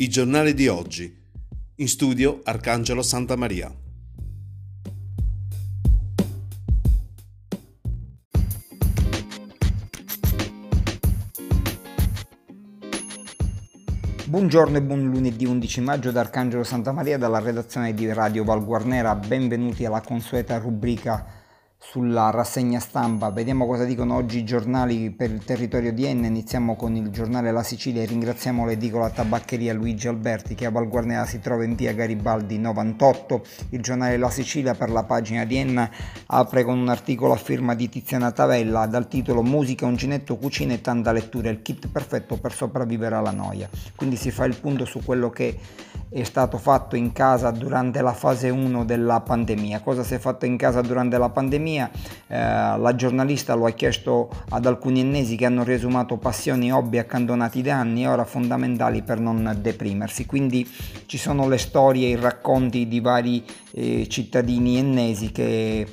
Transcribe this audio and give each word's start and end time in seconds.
I 0.00 0.08
giornali 0.08 0.54
di 0.54 0.68
oggi. 0.68 1.12
In 1.74 1.88
studio 1.88 2.40
Arcangelo 2.44 3.02
Santa 3.02 3.34
Maria. 3.34 3.68
Buongiorno 14.24 14.76
e 14.76 14.82
buon 14.82 15.10
lunedì 15.10 15.44
11 15.44 15.80
maggio 15.80 16.12
da 16.12 16.20
Arcangelo 16.20 16.62
Santa 16.62 16.92
Maria 16.92 17.18
dalla 17.18 17.40
redazione 17.40 17.92
di 17.92 18.12
Radio 18.12 18.44
Val 18.44 18.64
Guarnera. 18.64 19.16
Benvenuti 19.16 19.84
alla 19.84 20.00
consueta 20.00 20.58
rubrica 20.58 21.37
sulla 21.90 22.28
rassegna 22.28 22.80
stampa. 22.80 23.30
Vediamo 23.30 23.64
cosa 23.64 23.84
dicono 23.84 24.14
oggi 24.14 24.40
i 24.40 24.44
giornali 24.44 25.10
per 25.10 25.30
il 25.30 25.42
territorio 25.42 25.90
di 25.90 26.04
Enna. 26.04 26.26
Iniziamo 26.26 26.76
con 26.76 26.94
il 26.94 27.08
giornale 27.08 27.50
La 27.50 27.62
Sicilia 27.62 28.02
e 28.02 28.04
ringraziamo 28.04 28.66
l'edicola 28.66 29.08
tabaccheria 29.08 29.72
Luigi 29.72 30.06
Alberti 30.06 30.54
che 30.54 30.66
a 30.66 30.70
Valguarnera 30.70 31.24
si 31.24 31.40
trova 31.40 31.64
in 31.64 31.74
via 31.76 31.94
Garibaldi 31.94 32.58
98. 32.58 33.42
Il 33.70 33.80
giornale 33.80 34.18
La 34.18 34.28
Sicilia 34.28 34.74
per 34.74 34.90
la 34.90 35.04
pagina 35.04 35.46
di 35.46 35.56
Enna 35.56 35.90
apre 36.26 36.62
con 36.62 36.76
un 36.76 36.90
articolo 36.90 37.32
a 37.32 37.36
firma 37.36 37.74
di 37.74 37.88
Tiziana 37.88 38.32
Tavella 38.32 38.84
dal 38.84 39.08
titolo 39.08 39.42
Musica, 39.42 39.86
uncinetto, 39.86 40.36
cucina 40.36 40.74
e 40.74 40.82
tanta 40.82 41.10
lettura, 41.10 41.48
il 41.48 41.62
kit 41.62 41.88
perfetto 41.88 42.36
per 42.36 42.52
sopravvivere 42.52 43.14
alla 43.14 43.30
noia. 43.30 43.66
Quindi 43.96 44.16
si 44.16 44.30
fa 44.30 44.44
il 44.44 44.58
punto 44.60 44.84
su 44.84 45.02
quello 45.02 45.30
che 45.30 45.56
è 46.10 46.22
stato 46.22 46.56
fatto 46.56 46.96
in 46.96 47.12
casa 47.12 47.50
durante 47.50 48.00
la 48.00 48.14
fase 48.14 48.48
1 48.48 48.84
della 48.84 49.20
pandemia. 49.20 49.80
Cosa 49.80 50.02
si 50.02 50.14
è 50.14 50.18
fatto 50.18 50.46
in 50.46 50.56
casa 50.56 50.80
durante 50.80 51.18
la 51.18 51.28
pandemia? 51.28 51.76
Eh, 51.80 52.36
la 52.36 52.94
giornalista 52.94 53.54
lo 53.54 53.66
ha 53.66 53.70
chiesto 53.70 54.30
ad 54.50 54.66
alcuni 54.66 55.00
ennesi 55.00 55.36
che 55.36 55.46
hanno 55.46 55.64
riesumato 55.64 56.16
passioni 56.16 56.68
e 56.68 56.72
hobby 56.72 56.98
accantonati 56.98 57.62
da 57.62 57.76
anni 57.76 58.04
e 58.04 58.08
ora 58.08 58.24
fondamentali 58.24 59.02
per 59.02 59.20
non 59.20 59.56
deprimersi. 59.60 60.26
Quindi 60.26 60.68
ci 61.06 61.18
sono 61.18 61.48
le 61.48 61.58
storie, 61.58 62.08
i 62.08 62.16
racconti 62.16 62.88
di 62.88 63.00
vari 63.00 63.44
eh, 63.72 64.06
cittadini 64.08 64.78
ennesi 64.78 65.32
che 65.32 65.86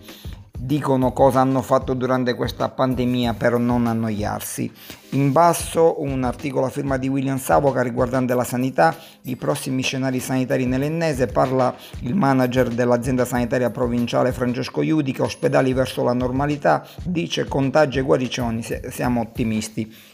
dicono 0.58 1.11
cosa 1.11 1.42
hanno 1.42 1.61
fatto 1.61 1.94
durante 1.94 2.34
questa 2.34 2.70
pandemia 2.70 3.34
per 3.34 3.58
non 3.58 3.88
annoiarsi. 3.88 4.72
In 5.11 5.31
basso 5.31 6.02
un 6.02 6.23
articolo 6.23 6.66
a 6.66 6.70
firma 6.70 6.98
di 6.98 7.08
William 7.08 7.38
Savoca 7.38 7.81
riguardante 7.81 8.34
la 8.34 8.44
sanità, 8.44 8.95
i 9.23 9.36
prossimi 9.36 9.81
scenari 9.81 10.20
sanitari 10.20 10.66
nell'Ennese, 10.66 11.28
parla 11.28 11.76
il 12.02 12.16
manager 12.16 12.70
dell'azienda 12.70 13.26
sanitaria 13.26 13.70
provinciale 13.70 14.31
Francesco 14.31 14.81
Iudica, 14.81 15.23
ospedali 15.23 15.73
verso 15.73 16.03
la 16.03 16.14
normalità, 16.14 16.86
dice 17.03 17.45
contagi 17.45 18.00
e 18.00 18.02
guaricioni, 18.02 18.64
siamo 18.89 19.22
ottimisti. 19.22 20.14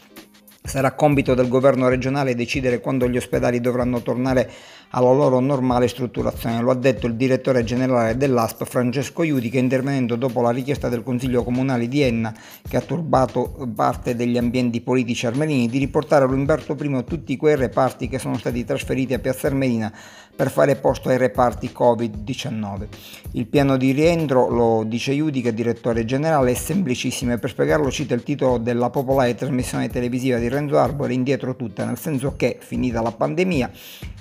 Sarà 0.64 0.92
compito 0.92 1.34
del 1.34 1.48
governo 1.48 1.88
regionale 1.88 2.36
decidere 2.36 2.78
quando 2.78 3.08
gli 3.08 3.16
ospedali 3.16 3.60
dovranno 3.60 4.00
tornare 4.00 4.48
alla 4.90 5.12
loro 5.12 5.40
normale 5.40 5.88
strutturazione. 5.88 6.60
Lo 6.60 6.70
ha 6.70 6.76
detto 6.76 7.06
il 7.06 7.14
direttore 7.14 7.64
generale 7.64 8.16
dell'ASP 8.16 8.64
Francesco 8.64 9.22
Iudi 9.22 9.50
che 9.50 9.58
intervenendo 9.58 10.16
dopo 10.16 10.40
la 10.40 10.50
richiesta 10.50 10.88
del 10.88 11.02
Consiglio 11.02 11.42
Comunale 11.42 11.88
di 11.88 12.02
Enna 12.02 12.32
che 12.68 12.76
ha 12.76 12.80
turbato 12.80 13.68
parte 13.74 14.14
degli 14.14 14.38
ambienti 14.38 14.80
politici 14.80 15.26
armelini 15.26 15.68
di 15.68 15.78
riportare 15.78 16.24
all'Umberto 16.24 16.76
I 16.78 17.04
tutti 17.06 17.36
quei 17.36 17.56
reparti 17.56 18.08
che 18.08 18.18
sono 18.18 18.38
stati 18.38 18.64
trasferiti 18.64 19.14
a 19.14 19.18
Piazza 19.18 19.48
Armerina 19.48 19.92
per 20.34 20.50
fare 20.50 20.76
posto 20.76 21.08
ai 21.08 21.18
reparti 21.18 21.70
Covid-19. 21.76 22.86
Il 23.32 23.46
piano 23.46 23.76
di 23.76 23.92
rientro, 23.92 24.48
lo 24.48 24.82
dice 24.84 25.12
Iudi 25.12 25.42
che 25.42 25.50
è 25.50 25.52
direttore 25.52 26.04
generale, 26.04 26.52
è 26.52 26.54
semplicissimo 26.54 27.32
e 27.32 27.38
per 27.38 27.50
spiegarlo 27.50 27.90
cita 27.90 28.14
il 28.14 28.22
titolo 28.22 28.58
della 28.58 28.90
popolare 28.90 29.34
trasmissione 29.34 29.90
televisiva 29.90 30.38
di 30.38 30.48
Renzo 30.52 30.78
Arbore 30.78 31.14
indietro 31.14 31.56
tutta, 31.56 31.84
nel 31.84 31.98
senso 31.98 32.34
che 32.36 32.58
finita 32.60 33.00
la 33.00 33.12
pandemia 33.12 33.70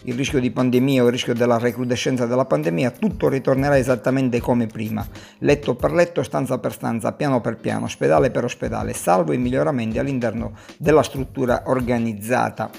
il 0.06 0.16
rischio 0.16 0.40
di 0.40 0.50
pandemia 0.50 1.04
o 1.04 1.06
il 1.06 1.12
rischio 1.12 1.36
della 1.36 1.60
recrudescenza 1.60 2.26
della 2.26 2.46
pandemia, 2.46 2.92
tutto 2.92 3.30
ritornerà 3.30 3.78
esattamente 3.78 4.40
come 4.40 4.66
prima, 4.66 5.06
letto 5.40 5.76
per 5.76 5.92
letto, 5.92 6.24
stanza 6.24 6.58
per 6.58 6.74
stanza, 6.74 7.12
piano 7.12 7.40
per 7.40 7.58
piano, 7.58 7.86
ospedale 7.86 8.32
per 8.32 8.44
ospedale, 8.46 8.94
salvo 8.94 9.34
i 9.34 9.38
miglioramenti 9.38 10.00
all'interno 10.00 10.54
della 10.78 11.04
struttura 11.04 11.64
organizzata. 11.66 12.72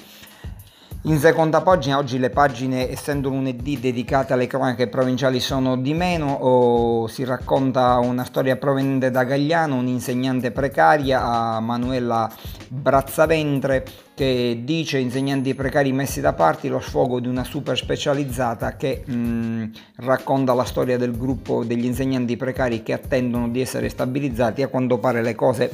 In 1.05 1.19
seconda 1.19 1.59
pagina, 1.59 1.97
oggi 1.97 2.17
le 2.17 2.29
pagine, 2.29 2.89
essendo 2.89 3.27
lunedì 3.27 3.77
dedicate 3.77 4.31
alle 4.31 4.47
cronache 4.47 4.87
provinciali, 4.87 5.41
sono 5.41 5.75
di 5.75 5.93
meno, 5.93 6.31
o 6.31 7.07
si 7.07 7.25
racconta 7.25 7.97
una 7.97 8.23
storia 8.23 8.55
proveniente 8.55 9.11
da 9.11 9.25
Gagliano, 9.25 9.75
un'insegnante 9.75 10.51
precaria, 10.51 11.21
a 11.21 11.59
Manuela 11.59 12.31
Brazzaventre, 12.69 13.85
che 14.15 14.61
dice 14.63 14.97
insegnanti 14.97 15.53
precari 15.55 15.91
messi 15.91 16.21
da 16.21 16.31
parte 16.31 16.69
lo 16.69 16.79
sfogo 16.79 17.19
di 17.19 17.27
una 17.27 17.43
super 17.43 17.75
specializzata 17.75 18.77
che 18.77 19.03
mh, 19.05 19.71
racconta 19.97 20.53
la 20.53 20.63
storia 20.63 20.97
del 20.97 21.17
gruppo 21.17 21.65
degli 21.65 21.83
insegnanti 21.83 22.37
precari 22.37 22.81
che 22.81 22.93
attendono 22.93 23.49
di 23.49 23.59
essere 23.59 23.89
stabilizzati 23.89 24.61
a 24.61 24.67
quanto 24.67 24.99
pare 24.99 25.21
le 25.21 25.35
cose 25.35 25.69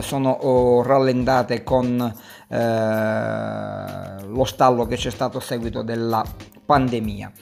sono 0.00 0.30
oh, 0.30 0.82
rallentate 0.82 1.62
con 1.62 2.12
eh, 2.50 4.26
lo 4.26 4.44
stallo 4.44 4.86
che 4.86 4.96
c'è 4.96 5.10
stato 5.10 5.38
a 5.38 5.40
seguito 5.40 5.82
della 5.82 6.24
pandemia. 6.70 7.32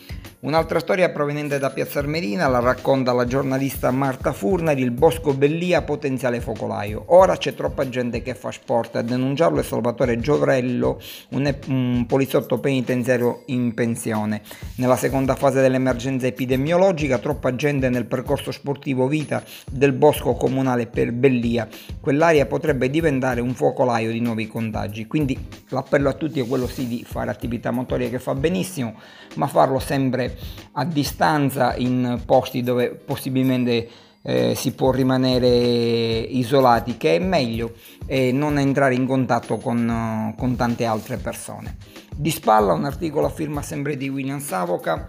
Un'altra 0.40 0.78
storia 0.78 1.10
proveniente 1.10 1.58
da 1.58 1.70
Piazza 1.70 1.98
Armerina 1.98 2.46
la 2.46 2.60
racconta 2.60 3.12
la 3.12 3.26
giornalista 3.26 3.90
Marta 3.90 4.32
Furnari, 4.32 4.80
il 4.82 4.92
Bosco 4.92 5.34
Bellia 5.34 5.82
potenziale 5.82 6.40
focolaio. 6.40 7.02
Ora 7.08 7.36
c'è 7.36 7.54
troppa 7.54 7.88
gente 7.88 8.22
che 8.22 8.36
fa 8.36 8.52
sport, 8.52 8.94
a 8.94 9.02
denunciarlo 9.02 9.58
è 9.58 9.64
Salvatore 9.64 10.20
Giovrello, 10.20 11.00
un, 11.30 11.52
un 11.66 12.06
poliziotto 12.06 12.60
penitenziario 12.60 13.42
in 13.46 13.74
pensione. 13.74 14.42
Nella 14.76 14.96
seconda 14.96 15.34
fase 15.34 15.60
dell'emergenza 15.60 16.28
epidemiologica, 16.28 17.18
troppa 17.18 17.56
gente 17.56 17.88
nel 17.88 18.06
percorso 18.06 18.52
sportivo 18.52 19.08
vita 19.08 19.42
del 19.68 19.92
Bosco 19.92 20.34
Comunale 20.34 20.86
per 20.86 21.10
Bellia. 21.10 21.66
Quell'area 22.00 22.46
potrebbe 22.46 22.88
diventare 22.88 23.40
un 23.40 23.54
focolaio 23.54 24.12
di 24.12 24.20
nuovi 24.20 24.46
contagi. 24.46 25.08
Quindi 25.08 25.36
l'appello 25.70 26.08
a 26.08 26.12
tutti 26.12 26.38
è 26.38 26.46
quello 26.46 26.68
sì 26.68 26.86
di 26.86 27.04
fare 27.04 27.28
attività 27.28 27.72
motoria 27.72 28.08
che 28.08 28.20
fa 28.20 28.36
benissimo, 28.36 28.94
ma 29.34 29.46
farlo 29.46 29.78
sempre 29.78 30.36
a 30.72 30.84
distanza 30.84 31.74
in 31.76 32.20
posti 32.24 32.62
dove 32.62 32.90
possibilmente 32.90 33.88
eh, 34.22 34.54
si 34.54 34.72
può 34.72 34.90
rimanere 34.90 35.48
isolati, 35.48 36.96
che 36.96 37.16
è 37.16 37.18
meglio 37.18 37.72
e 38.06 38.32
non 38.32 38.58
entrare 38.58 38.94
in 38.94 39.06
contatto 39.06 39.58
con, 39.58 40.34
con 40.36 40.56
tante 40.56 40.84
altre 40.84 41.16
persone. 41.16 41.76
Di 42.14 42.30
spalla 42.30 42.72
un 42.72 42.84
articolo 42.84 43.26
a 43.26 43.30
firma 43.30 43.62
sempre 43.62 43.96
di 43.96 44.08
William 44.08 44.40
Savoca 44.40 45.08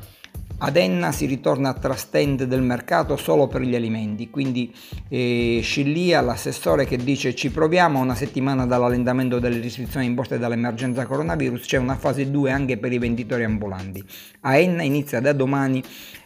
ad 0.62 0.76
Enna 0.76 1.12
si 1.12 1.26
ritorna 1.26 1.70
a 1.70 1.74
trastende 1.74 2.48
del 2.48 2.62
mercato 2.62 3.16
solo 3.16 3.48
per 3.48 3.62
gli 3.62 3.76
alimenti, 3.76 4.30
quindi 4.30 4.74
eh, 5.08 5.60
Scilia, 5.64 6.22
l'assessore 6.22 6.86
che 6.86 6.98
dice 6.98 7.34
ci 7.34 7.50
proviamo, 7.50 8.00
una 8.00 8.16
settimana 8.16 8.66
dall'allentamento 8.66 9.40
delle 9.40 9.62
restrizioni 9.62 10.06
imposte 10.06 10.38
dall'emergenza 10.38 11.06
coronavirus, 11.06 11.66
c'è 11.66 11.78
una 11.78 11.96
fase 11.96 12.30
2 12.30 12.52
anche 12.52 12.78
per 12.78 12.92
i 12.92 12.98
venditori 12.98 13.44
ambulanti. 13.44 14.04
A 14.42 14.58
Enna 14.58 14.84
inizia 14.84 15.22
da 15.22 15.32
domani 15.32 15.82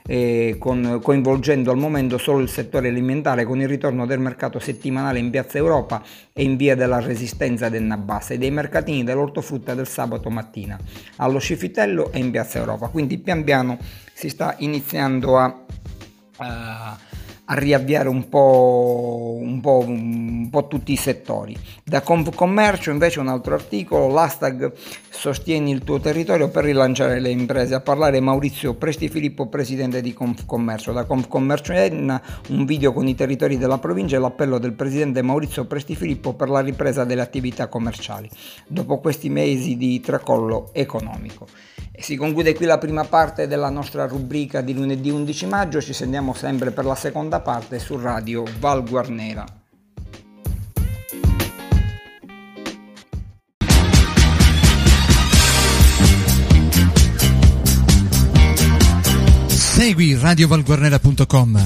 eh, 0.06 0.58
con, 0.60 1.00
coinvolgendo 1.02 1.72
al 1.72 1.78
momento 1.78 2.18
solo 2.18 2.40
il 2.40 2.50
settore 2.50 2.90
alimentare 2.90 3.46
con 3.46 3.60
il 3.60 3.68
ritorno 3.68 4.06
del 4.06 4.20
mercato 4.20 4.60
settimanale 4.60 5.20
in 5.20 5.30
Piazza 5.30 5.58
Europa 5.58 6.04
e 6.34 6.44
in 6.44 6.56
via 6.56 6.76
della 6.76 7.00
Resistenza 7.00 7.70
del 7.70 7.84
Nabassa 7.84 8.34
e 8.34 8.38
dei 8.38 8.52
mercatini 8.52 9.04
dell'ortofrutta 9.04 9.74
del 9.74 9.88
sabato 9.88 10.30
mattina 10.30 10.78
allo 11.18 11.40
Scifitello 11.40 12.12
e 12.12 12.20
in 12.20 12.32
Piazza 12.32 12.60
Europa. 12.60 12.88
Quindi 12.88 13.18
pian 13.18 13.44
piano 13.44 13.78
si 14.14 14.30
sta 14.30 14.56
iniziando 14.60 15.38
a, 15.38 15.66
a 16.38 16.98
a 17.54 17.56
riavviare 17.56 18.10
un 18.10 18.28
po', 18.30 19.38
un, 19.40 19.62
po', 19.62 19.84
un 19.86 20.50
po', 20.50 20.68
tutti 20.68 20.92
i 20.92 20.96
settori. 20.96 21.56
Da 21.84 22.02
Confcommercio 22.02 22.90
invece 22.90 23.20
un 23.20 23.28
altro 23.28 23.54
articolo, 23.54 24.08
l'hashtag 24.08 24.74
sostieni 25.10 25.72
il 25.72 25.84
tuo 25.84 26.00
territorio 26.00 26.50
per 26.50 26.64
rilanciare 26.64 27.20
le 27.20 27.30
imprese, 27.30 27.76
a 27.76 27.80
parlare 27.80 28.20
Maurizio 28.20 28.74
Prestifilippo, 28.74 29.48
presidente 29.48 30.02
di 30.02 30.14
Confcommercio. 30.14 30.92
Da 30.94 31.04
Confcommercio 31.04 31.74
Enna 31.74 32.20
un 32.50 32.66
video 32.66 32.92
con 32.92 33.08
i 33.08 33.14
territori 33.14 33.60
della 33.60 33.78
provincia 33.78 34.16
e 34.16 34.20
l'appello 34.20 34.58
del 34.58 34.74
presidente 34.74 35.22
Maurizio 35.22 35.66
Prestifilippo 35.66 36.34
per 36.34 36.50
la 36.50 36.62
ripresa 36.62 37.04
delle 37.04 37.22
attività 37.22 37.68
commerciali, 37.68 38.28
dopo 38.68 38.98
questi 38.98 39.30
mesi 39.30 39.78
di 39.78 40.00
tracollo 40.00 40.70
economico. 40.74 41.46
E 41.96 42.02
si 42.02 42.16
conclude 42.16 42.56
qui 42.56 42.66
la 42.66 42.80
prima 42.80 43.04
parte 43.04 43.46
della 43.48 43.70
nostra 43.70 44.08
rubrica 44.08 44.62
di 44.62 44.74
lunedì 44.74 45.12
11 45.12 45.46
maggio, 45.46 45.80
ci 45.80 45.94
sentiamo 45.94 46.34
sempre 46.34 46.72
per 46.72 46.86
la 46.86 46.96
seconda 46.96 47.40
parte 47.40 47.78
su 47.78 48.00
Radio 48.00 48.44
Val 48.58 48.84
Guarnera. 48.84 49.46
Segui 59.48 60.18
radiovalguarnera.com 60.20 61.64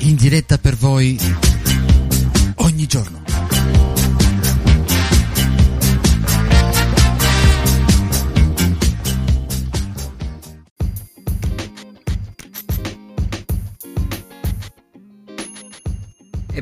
in 0.00 0.14
diretta 0.14 0.58
per 0.58 0.76
voi 0.76 1.18
ogni 2.56 2.86
giorno. 2.86 3.21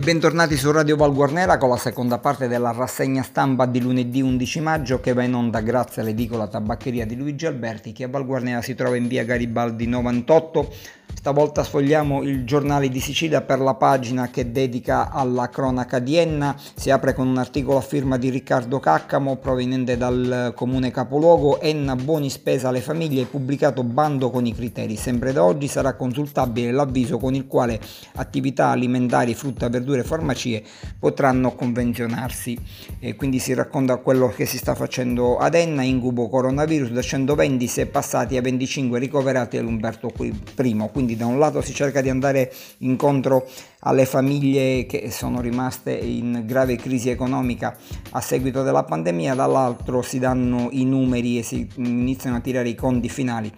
Bentornati 0.01 0.57
su 0.57 0.73
Radio 0.73 0.97
Val 0.97 1.13
Guarnera 1.13 1.59
con 1.59 1.69
la 1.69 1.77
seconda 1.77 2.17
parte 2.17 2.49
della 2.49 2.73
rassegna 2.73 3.23
stampa 3.23 3.67
di 3.67 3.83
lunedì 3.83 4.23
11 4.23 4.61
maggio 4.61 4.99
che 4.99 5.13
va 5.13 5.23
in 5.25 5.35
onda 5.35 5.61
grazie 5.61 6.01
all'edicola 6.01 6.49
tabaccheria 6.49 7.05
di 7.05 7.17
Luigi 7.17 7.45
Alberti 7.45 7.93
che 7.93 8.05
a 8.05 8.09
Val 8.09 8.25
Guarnera 8.25 8.63
si 8.63 8.75
trova 8.75 8.97
in 8.97 9.07
via 9.09 9.25
Garibaldi 9.25 9.87
98 9.87 10.73
Stavolta 11.13 11.63
sfogliamo 11.63 12.23
il 12.23 12.45
giornale 12.45 12.89
di 12.89 12.99
Sicilia 12.99 13.43
per 13.43 13.59
la 13.61 13.75
pagina 13.75 14.31
che 14.31 14.53
dedica 14.53 15.11
alla 15.11 15.51
cronaca 15.51 15.99
di 15.99 16.17
Enna. 16.17 16.57
Si 16.75 16.91
apre 16.91 17.13
con 17.13 17.27
un 17.29 17.37
articolo 17.37 17.77
a 17.77 17.83
firma 17.83 18.17
di 18.17 18.31
Riccardo 18.31 18.81
Caccamo 18.81 19.37
proveniente 19.37 19.99
dal 19.99 20.53
comune 20.55 20.91
capoluogo. 20.91 21.61
Enna 21.61 21.95
buoni 21.95 22.31
spesa 22.31 22.69
alle 22.69 22.81
famiglie, 22.81 23.27
pubblicato 23.27 23.83
bando 23.83 24.31
con 24.31 24.47
i 24.47 24.55
criteri. 24.55 24.97
Sempre 24.97 25.33
da 25.33 25.45
oggi 25.45 25.69
sarà 25.69 25.95
consultabile 25.95 26.73
l'avviso 26.73 27.19
con 27.19 27.35
il 27.35 27.47
quale 27.47 27.79
attività 28.15 28.69
alimentari, 28.69 29.35
frutta, 29.35 29.69
verdure 29.69 30.01
e 30.01 30.05
farmacie 30.05 30.63
potranno 30.99 31.55
convenzionarsi. 31.55 32.59
E 32.99 33.15
quindi 33.17 33.41
si 33.41 33.53
racconta 33.53 33.97
quello 33.97 34.29
che 34.29 34.47
si 34.47 34.57
sta 34.57 34.75
facendo 34.75 35.37
ad 35.37 35.55
Enna. 35.55 35.83
Incubo 35.83 36.29
coronavirus 36.29 36.91
da 36.91 37.03
120 37.03 37.67
si 37.67 37.83
è 37.83 37.87
passati 37.87 38.39
a 38.39 38.41
25 38.41 38.99
ricoverati 38.99 39.59
all'Umberto 39.59 40.11
I 40.17 40.75
quindi 41.01 41.17
da 41.17 41.25
un 41.25 41.39
lato 41.39 41.63
si 41.63 41.73
cerca 41.73 42.03
di 42.03 42.11
andare 42.11 42.53
incontro 42.79 43.49
alle 43.81 44.05
famiglie 44.05 44.85
che 44.85 45.11
sono 45.11 45.41
rimaste 45.41 45.93
in 45.93 46.43
grave 46.45 46.77
crisi 46.77 47.09
economica 47.09 47.75
a 48.11 48.21
seguito 48.21 48.63
della 48.63 48.85
pandemia, 48.85 49.35
dall'altro 49.35 50.03
si 50.03 50.19
danno 50.19 50.69
i 50.73 50.85
numeri 50.85 51.39
e 51.39 51.43
si 51.43 51.67
iniziano 51.77 52.37
a 52.37 52.41
tirare 52.41 52.69
i 52.69 52.75
conti 52.75 53.09
finali. 53.09 53.51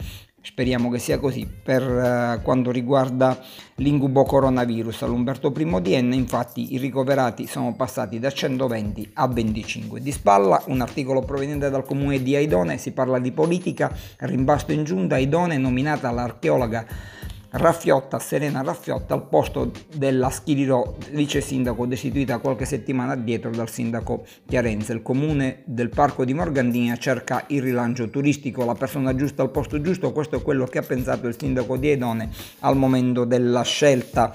Speriamo 0.45 0.91
che 0.91 0.99
sia 0.99 1.19
così. 1.21 1.47
Per 1.47 1.83
uh, 1.83 2.43
quanto 2.43 2.73
riguarda 2.73 3.39
l'incubo 3.77 4.25
coronavirus 4.25 5.03
all'Umberto 5.03 5.53
I 5.57 5.83
di 5.83 6.01
N, 6.01 6.13
infatti 6.13 6.75
i 6.75 6.79
ricoverati 6.79 7.47
sono 7.47 7.75
passati 7.75 8.19
da 8.19 8.29
120 8.29 9.11
a 9.15 9.29
25. 9.29 10.01
Di 10.01 10.11
spalla 10.11 10.61
un 10.67 10.81
articolo 10.81 11.21
proveniente 11.21 11.71
dal 11.71 11.85
comune 11.85 12.23
di 12.23 12.35
Aidone, 12.35 12.79
si 12.79 12.91
parla 12.91 13.21
di 13.21 13.31
politica, 13.31 13.97
rimbasto 14.19 14.73
in 14.73 14.83
giunta, 14.83 15.15
Aidone 15.15 15.59
nominata 15.59 16.11
l'archeologa 16.11 16.87
Raffiotta, 17.55 18.19
Serena 18.19 18.63
Raffiotta 18.63 19.13
al 19.13 19.29
posto 19.29 19.73
della 19.95 20.31
Schiriro, 20.31 20.97
vice 21.11 21.43
sindaco 21.43 21.85
destituita 21.85 22.39
qualche 22.39 22.65
settimana 22.65 23.13
addietro 23.13 23.51
dal 23.51 23.69
sindaco 23.69 24.25
Chiarenza. 24.47 24.95
Il 24.95 25.03
comune 25.03 25.61
del 25.67 25.91
parco 25.91 26.25
di 26.25 26.33
Morgandina 26.33 26.97
cerca 26.97 27.45
il 27.49 27.61
rilancio 27.61 28.09
turistico, 28.09 28.65
la 28.65 28.75
persona 28.75 29.15
giusta 29.15 29.43
al 29.43 29.51
posto 29.51 29.83
giusto, 29.83 30.13
questo 30.13 30.37
è 30.37 30.43
quello 30.43 30.65
che 30.65 30.79
ha 30.79 30.83
pensato 30.83 31.27
il 31.27 31.37
sindaco 31.39 31.77
di 31.77 31.91
Edone 31.91 32.31
al 32.61 32.77
momento 32.79 33.27
della 33.27 33.63
scelta 33.63 34.35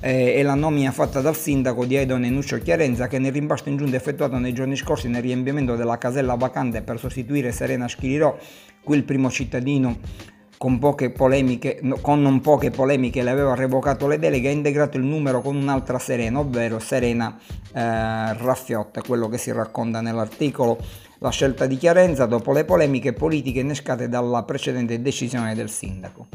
eh, 0.00 0.34
e 0.36 0.42
la 0.42 0.54
nomina 0.54 0.92
fatta 0.92 1.22
dal 1.22 1.36
sindaco 1.36 1.86
di 1.86 1.96
Edone 1.96 2.28
Nuccio 2.28 2.58
Chiarenza 2.58 3.06
che 3.06 3.18
nel 3.18 3.32
rimbasto 3.32 3.70
in 3.70 3.78
giunta 3.78 3.96
effettuato 3.96 4.36
nei 4.36 4.52
giorni 4.52 4.76
scorsi 4.76 5.08
nel 5.08 5.22
riempimento 5.22 5.74
della 5.74 5.96
casella 5.96 6.34
vacante 6.34 6.82
per 6.82 6.98
sostituire 6.98 7.50
Serena 7.50 7.88
Schiriro, 7.88 8.38
qui 8.84 8.98
il 8.98 9.04
primo 9.04 9.30
cittadino 9.30 10.36
con, 10.58 10.78
poche 10.78 11.10
polemiche, 11.10 11.80
con 12.00 12.20
non 12.20 12.40
poche 12.40 12.70
polemiche 12.70 13.22
le 13.22 13.30
aveva 13.30 13.54
revocato 13.54 14.06
le 14.08 14.18
deleghe, 14.18 14.48
ha 14.48 14.52
integrato 14.52 14.98
il 14.98 15.04
numero 15.04 15.40
con 15.40 15.56
un'altra 15.56 15.98
Serena, 15.98 16.40
ovvero 16.40 16.80
Serena 16.80 17.38
eh, 17.72 18.34
Raffiotta, 18.34 19.00
quello 19.00 19.28
che 19.28 19.38
si 19.38 19.52
racconta 19.52 20.00
nell'articolo. 20.00 20.78
La 21.20 21.30
scelta 21.30 21.66
di 21.66 21.76
Chiarenza 21.76 22.26
dopo 22.26 22.52
le 22.52 22.64
polemiche 22.64 23.12
politiche 23.12 23.60
innescate 23.60 24.08
dalla 24.08 24.42
precedente 24.42 25.00
decisione 25.00 25.54
del 25.54 25.70
sindaco. 25.70 26.26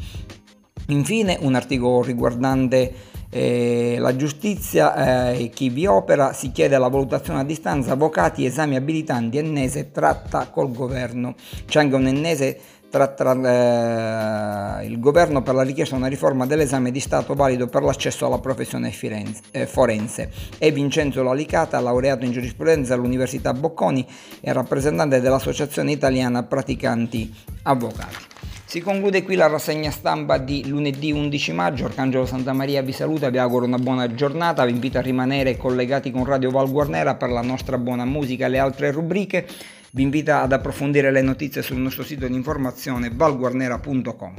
Infine 0.88 1.38
un 1.40 1.54
articolo 1.54 2.02
riguardante 2.02 3.12
eh, 3.30 3.96
la 3.98 4.14
giustizia 4.14 5.32
eh, 5.32 5.48
chi 5.48 5.68
vi 5.68 5.86
opera 5.86 6.32
si 6.32 6.52
chiede 6.52 6.78
la 6.78 6.88
valutazione 6.88 7.40
a 7.40 7.44
distanza, 7.44 7.92
avvocati, 7.92 8.44
esami 8.44 8.76
abilitanti, 8.76 9.38
ennese 9.38 9.90
tratta 9.90 10.48
col 10.50 10.72
governo. 10.72 11.34
C'è 11.66 11.80
anche 11.80 11.96
un 11.96 12.06
ennese 12.06 12.60
tra, 12.94 13.08
tra 13.08 14.80
eh, 14.80 14.86
il 14.86 15.00
governo 15.00 15.42
per 15.42 15.54
la 15.56 15.62
richiesta 15.62 15.96
di 15.96 16.00
una 16.00 16.08
riforma 16.08 16.46
dell'esame 16.46 16.92
di 16.92 17.00
Stato 17.00 17.34
valido 17.34 17.66
per 17.66 17.82
l'accesso 17.82 18.24
alla 18.24 18.38
professione 18.38 18.90
firenze, 18.90 19.42
eh, 19.50 19.66
forense 19.66 20.30
e 20.58 20.70
Vincenzo 20.70 21.24
Lalicata, 21.24 21.80
laureato 21.80 22.24
in 22.24 22.30
giurisprudenza 22.30 22.94
all'Università 22.94 23.52
Bocconi 23.52 24.06
e 24.40 24.52
rappresentante 24.52 25.20
dell'Associazione 25.20 25.90
Italiana 25.90 26.44
Praticanti 26.44 27.34
Avvocati. 27.64 28.32
Si 28.64 28.80
conclude 28.80 29.24
qui 29.24 29.34
la 29.34 29.48
rassegna 29.48 29.90
stampa 29.90 30.38
di 30.38 30.66
lunedì 30.68 31.10
11 31.12 31.52
maggio. 31.52 31.84
Arcangelo 31.86 32.26
Santa 32.26 32.52
Maria 32.52 32.82
vi 32.82 32.92
saluta, 32.92 33.28
vi 33.28 33.38
auguro 33.38 33.66
una 33.66 33.78
buona 33.78 34.14
giornata, 34.14 34.64
vi 34.64 34.72
invito 34.72 34.98
a 34.98 35.00
rimanere 35.00 35.56
collegati 35.56 36.10
con 36.10 36.24
Radio 36.24 36.50
Val 36.50 36.70
Guarnera 36.70 37.14
per 37.14 37.30
la 37.30 37.42
nostra 37.42 37.76
buona 37.78 38.04
musica 38.04 38.46
e 38.46 38.48
le 38.48 38.58
altre 38.58 38.90
rubriche 38.90 39.46
vi 39.94 40.02
invita 40.02 40.42
ad 40.42 40.52
approfondire 40.52 41.12
le 41.12 41.22
notizie 41.22 41.62
sul 41.62 41.78
nostro 41.78 42.02
sito 42.02 42.26
di 42.26 42.34
informazione 42.34 43.10
valguarnera.com. 43.14 44.34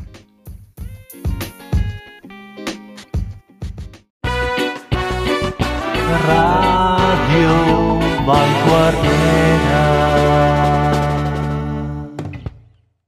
Radio 6.25 7.97
Valguarnera 8.25 10.04